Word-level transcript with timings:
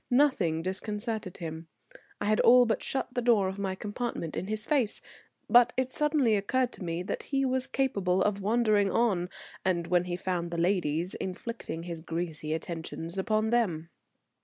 Nothing 0.09 0.63
disconcerted 0.63 1.37
him. 1.37 1.67
I 2.19 2.25
had 2.25 2.39
all 2.39 2.65
but 2.65 2.81
shut 2.81 3.13
the 3.13 3.21
door 3.21 3.47
of 3.47 3.59
my 3.59 3.75
compartment 3.75 4.35
in 4.35 4.47
his 4.47 4.65
face, 4.65 4.99
but 5.47 5.73
it 5.77 5.91
suddenly 5.91 6.35
occurred 6.35 6.71
to 6.71 6.83
me 6.83 7.03
that 7.03 7.21
he 7.21 7.45
was 7.45 7.67
capable 7.67 8.23
of 8.23 8.41
wandering 8.41 8.89
on, 8.89 9.29
and 9.63 9.85
when 9.85 10.05
he 10.05 10.15
found 10.15 10.49
the 10.49 10.57
ladies 10.57 11.13
inflicting 11.13 11.83
his 11.83 12.01
greasy 12.01 12.51
attentions 12.51 13.19
upon 13.19 13.51
them. 13.51 13.91